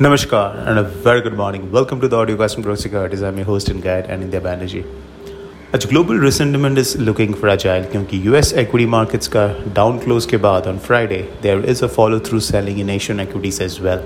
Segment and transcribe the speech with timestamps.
[0.00, 1.70] Namaskar and a very good morning.
[1.70, 3.22] Welcome to the Audio Custom Growth Securities.
[3.22, 4.84] I'm your host and guide, Anindya Banerjee.
[5.74, 9.46] आज global risk sentiment is looking fragile क्योंकि US equity markets का
[9.76, 13.60] down close के बाद on Friday there is a follow through selling in Asian equities
[13.62, 14.02] as well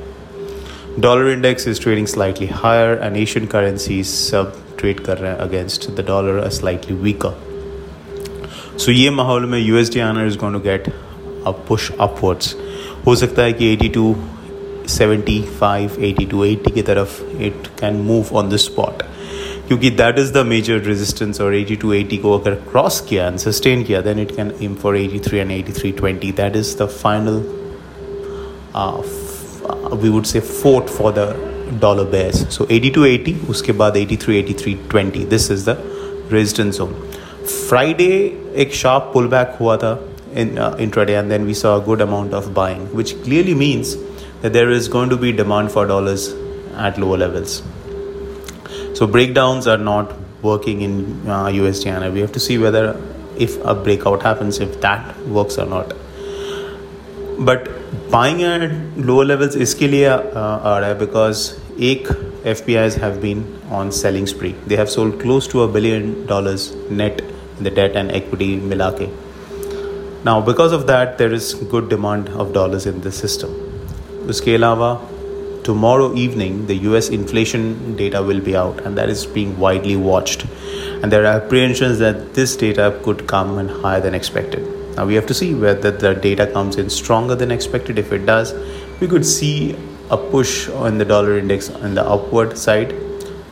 [1.03, 5.91] dollar index is trading slightly higher and Asian currencies सब trade कर रहे हैं against
[5.91, 10.55] the dollar a slightly weaker so ये माहौल में U S D INR is going
[10.55, 12.57] to get a push upwards
[13.07, 14.13] हो सकता है कि 82
[14.89, 19.03] 75 82 80 की तरफ़ it can move on the spot
[19.69, 23.39] क्योंकि that is the major resistance और 80 टू 80 को अगर क्रॉस किया एंड
[23.39, 27.43] सस्टेन किया then it can aim for 83 and 83 20 that is the final
[30.03, 34.43] we would say fort for the dollar base so 80 two 80 उसके बाद 83
[34.43, 35.77] 83 20 this is the
[36.33, 36.95] resistance zone
[37.47, 38.13] Friday
[38.63, 39.99] एक sharp pull back हुआ था
[40.35, 43.55] in uh, intraday and then we saw a good amount of buying which clearly
[44.43, 46.33] there is going to be demand for dollars
[46.77, 47.63] at lower levels.
[48.95, 53.01] So breakdowns are not working in uh, USD we have to see whether
[53.37, 55.93] if a breakout happens, if that works or not.
[57.39, 57.69] But
[58.11, 62.05] buying at lower levels is लिए uh, because eight
[62.45, 64.55] FPIs have been on selling spree.
[64.67, 67.21] They have sold close to a billion dollars net
[67.59, 69.09] in the debt and equity milake.
[70.25, 73.68] Now, because of that, there is good demand of dollars in the system.
[74.30, 74.92] उसके अलावा
[75.64, 80.46] tomorrow evening the US inflation data will be out and that is being widely watched
[81.02, 85.16] and there are apprehensions that this data could come in higher than expected now we
[85.16, 88.54] have to see whether the data comes in stronger than expected if it does
[89.00, 89.76] we could see
[90.12, 92.92] a push on the dollar index on the upward side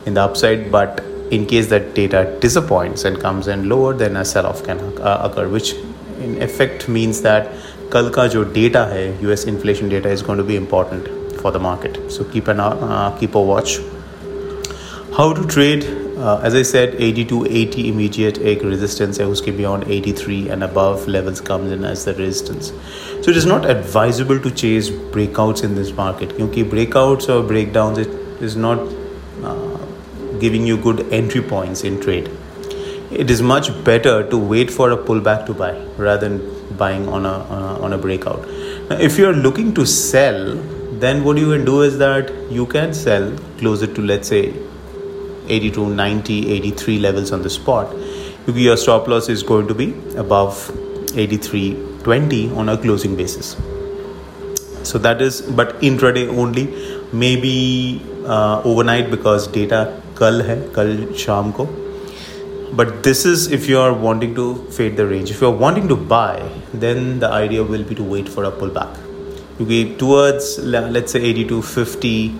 [0.06, 4.24] in the upside but in case that data disappoints and comes in lower then a
[4.24, 5.72] sell off can uh, occur which
[6.20, 7.50] in effect means that
[7.93, 11.61] कल का जो data है US inflation data is going to be important for the
[11.61, 12.57] market so keep an
[13.19, 13.79] keep a watch
[15.17, 15.83] how to trade
[16.45, 21.05] as I set 80 two 80 immediate एक resistance है, उसके beyond 83 and above
[21.09, 22.71] levels comes in as the resistance
[23.25, 27.73] so it is not advisable to chase breakouts in this market क्योंकि breakouts और break
[27.73, 28.89] down it is not
[30.41, 32.29] giving you good entry points in trade
[33.13, 36.33] it is much better to wait for a pullback to buy rather than
[36.77, 38.47] buying on a uh, on a breakout.
[38.89, 40.55] Now if you're looking to sell
[41.05, 44.53] then what you can do is that you can sell closer to let's say
[45.47, 47.95] 82 90 83 levels on the spot.
[48.47, 50.71] Your stop loss is going to be above
[51.15, 53.55] 83 20 on a closing basis.
[54.83, 56.65] So that is but intraday only
[57.11, 61.67] maybe uh, overnight because data kal hai kal sham ko
[62.73, 65.87] but this is if you are wanting to fade the range if you are wanting
[65.87, 66.35] to buy
[66.73, 68.95] then the idea will be to wait for a pullback.
[69.59, 72.39] You get towards let's say 80 to 50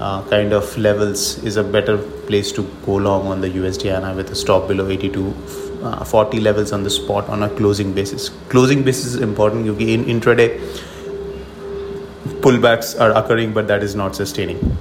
[0.00, 4.16] uh, kind of levels is a better place to go long on the USD and
[4.16, 5.34] with a stop below 80 to
[5.82, 8.28] uh, 40 levels on the spot on a closing basis.
[8.48, 9.64] Closing basis is important.
[9.64, 10.58] Because in intraday
[12.40, 14.76] pullbacks are occurring but that is not sustaining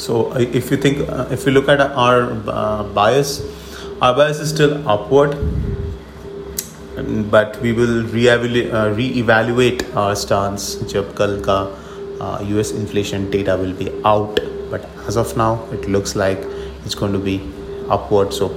[0.00, 3.42] so if you think, uh, if you look at our uh, bias,
[4.02, 5.36] our bias is still upward,
[7.30, 11.58] but we will re-evaluate, uh, re-evaluate our stance जब कल का
[12.56, 14.40] US inflation data will be out.
[14.70, 16.38] But as of now, it looks like
[16.84, 17.40] it's going to be
[17.88, 18.34] upward.
[18.34, 18.56] So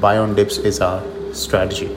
[0.00, 1.02] buy on dips is our
[1.32, 1.96] strategy.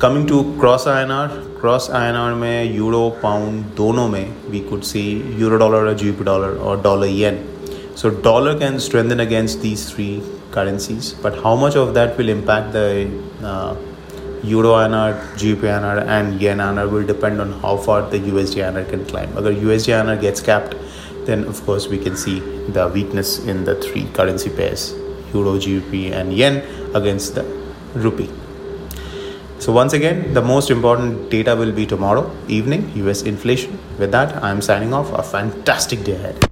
[0.00, 1.28] Coming to cross INR,
[1.60, 5.00] cross आई में euro pound दोनों में we could see
[5.40, 7.38] euro dollar और जी dollar और dollar yen
[7.96, 10.22] so dollar can strengthen against these three
[10.56, 13.10] currencies but how much of that will impact the
[13.42, 13.74] uh,
[14.44, 18.88] euro INR, GBP INR and yen INR will depend on how far the USD INR
[18.90, 19.30] can climb.
[19.38, 20.74] If USD INR gets capped,
[21.24, 24.92] then of course we can see the weakness in the three currency pairs,
[25.32, 26.62] euro, GBP and yen
[26.94, 27.44] against the
[27.94, 28.30] rupee.
[29.61, 33.77] So, once again, the most important data will be tomorrow evening, US inflation.
[33.99, 35.11] With that, I am signing off.
[35.13, 36.50] A fantastic day ahead.